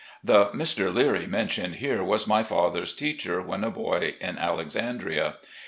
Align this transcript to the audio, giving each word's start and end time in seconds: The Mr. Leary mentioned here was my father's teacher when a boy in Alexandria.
The 0.23 0.47
Mr. 0.47 0.91
Leary 0.91 1.27
mentioned 1.27 1.75
here 1.75 2.03
was 2.03 2.25
my 2.25 2.41
father's 2.41 2.91
teacher 2.91 3.39
when 3.39 3.63
a 3.63 3.69
boy 3.69 4.15
in 4.19 4.39
Alexandria. 4.39 5.35